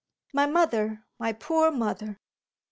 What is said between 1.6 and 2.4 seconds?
mother."